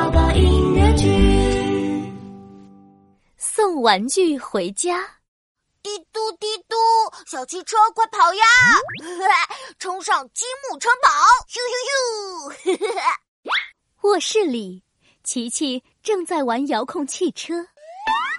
[0.00, 1.06] 宝宝音乐剧，
[3.36, 5.06] 送玩具回家。
[5.82, 6.74] 滴嘟滴嘟，
[7.26, 8.44] 小汽车快跑呀！
[9.78, 11.10] 冲上积木城堡！
[11.46, 11.58] 咻
[12.64, 13.12] 咻咻！
[14.00, 14.82] 卧室里，
[15.22, 17.62] 琪琪正在玩遥控汽车。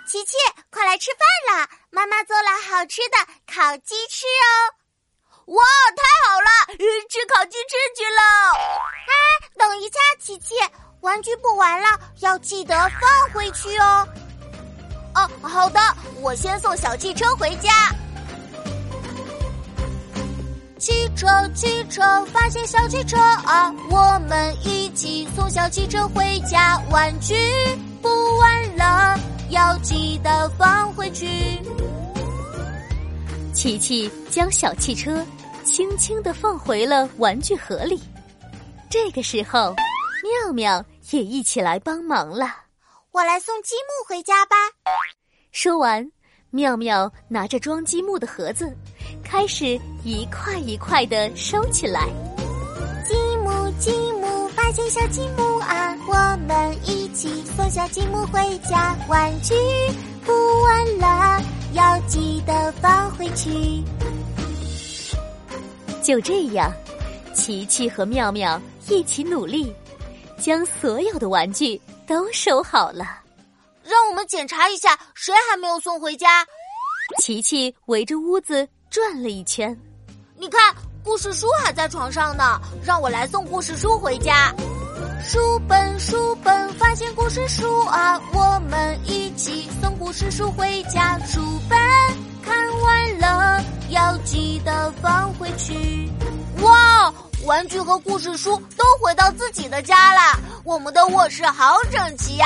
[0.07, 0.36] 琪琪，
[0.71, 1.70] 快来吃饭啦！
[1.91, 5.54] 妈妈做了好吃的烤鸡翅哦。
[5.54, 5.64] 哇，
[5.96, 6.75] 太好了，
[7.07, 8.20] 吃烤鸡翅去了！
[9.05, 9.14] 哎，
[9.59, 10.55] 等一下，琪琪，
[11.02, 11.88] 玩具不玩了，
[12.20, 14.07] 要记得放回去哦。
[15.15, 15.79] 哦，好的，
[16.21, 17.69] 我先送小汽车回家。
[20.78, 23.73] 汽车，汽车，发现小汽车啊！
[23.89, 26.79] 我们一起送小汽车回家。
[26.92, 27.36] 玩具
[28.01, 31.28] 不玩了，要记得放回去。
[33.53, 35.25] 琪琪将小汽车。
[35.64, 38.02] 轻轻的放回了玩具盒里。
[38.89, 39.75] 这个时候，
[40.23, 42.48] 妙妙也一起来帮忙了。
[43.12, 44.56] 我来送积木回家吧。
[45.52, 46.09] 说完，
[46.50, 48.76] 妙妙拿着装积木的盒子，
[49.23, 52.08] 开始一块一块的收起来。
[53.06, 55.98] 积木，积木，发现小积木啊！
[56.08, 56.14] 我
[56.48, 58.95] 们一起送小积木回家。
[59.10, 59.54] 玩具
[60.23, 60.32] 不
[60.64, 61.42] 玩了，
[61.73, 63.84] 要记得放回去。
[66.02, 66.72] 就这样，
[67.34, 69.73] 琪琪和妙妙一起努力，
[70.42, 73.20] 将所有的玩具都收好了。
[73.84, 76.45] 让我们检查一下，谁还没有送回家？
[77.20, 79.78] 琪琪围着屋子转了一圈，
[80.38, 82.59] 你看，故事书还在床上呢。
[82.83, 84.53] 让我来送故事书回家。
[85.23, 88.20] 书本，书本，发现故事书啊！
[88.33, 91.20] 我们一起送故事书回家。
[91.26, 91.39] 书
[91.70, 91.78] 本
[97.45, 100.39] 玩具和故事书都回到自己的家了。
[100.64, 102.45] 我们的卧室好整齐呀！